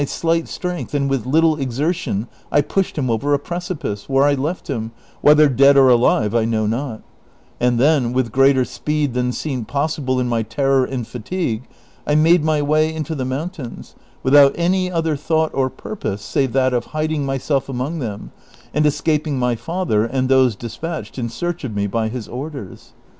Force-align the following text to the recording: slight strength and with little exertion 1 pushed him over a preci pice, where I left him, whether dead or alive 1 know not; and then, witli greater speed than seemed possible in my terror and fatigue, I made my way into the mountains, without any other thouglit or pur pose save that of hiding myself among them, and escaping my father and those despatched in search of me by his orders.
slight 0.09 0.47
strength 0.47 0.95
and 0.95 1.11
with 1.11 1.27
little 1.27 1.59
exertion 1.59 2.27
1 2.49 2.63
pushed 2.63 2.97
him 2.97 3.07
over 3.07 3.35
a 3.35 3.39
preci 3.39 3.79
pice, 3.79 4.09
where 4.09 4.23
I 4.23 4.33
left 4.33 4.67
him, 4.67 4.93
whether 5.21 5.47
dead 5.47 5.77
or 5.77 5.89
alive 5.89 6.33
1 6.33 6.49
know 6.49 6.65
not; 6.65 7.03
and 7.59 7.77
then, 7.79 8.11
witli 8.11 8.31
greater 8.31 8.65
speed 8.65 9.13
than 9.13 9.31
seemed 9.31 9.67
possible 9.67 10.19
in 10.19 10.27
my 10.27 10.41
terror 10.41 10.85
and 10.85 11.05
fatigue, 11.07 11.67
I 12.07 12.15
made 12.15 12.43
my 12.43 12.63
way 12.63 12.91
into 12.91 13.13
the 13.13 13.25
mountains, 13.25 13.93
without 14.23 14.53
any 14.55 14.91
other 14.91 15.15
thouglit 15.15 15.51
or 15.53 15.69
pur 15.69 15.95
pose 15.95 16.21
save 16.21 16.51
that 16.53 16.73
of 16.73 16.85
hiding 16.97 17.23
myself 17.23 17.69
among 17.69 17.99
them, 17.99 18.31
and 18.73 18.87
escaping 18.87 19.37
my 19.37 19.55
father 19.55 20.05
and 20.05 20.29
those 20.29 20.55
despatched 20.55 21.19
in 21.19 21.29
search 21.29 21.63
of 21.63 21.75
me 21.75 21.85
by 21.85 22.07
his 22.09 22.27
orders. 22.27 22.93